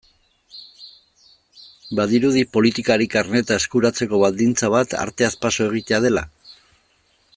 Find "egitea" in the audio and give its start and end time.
5.71-6.01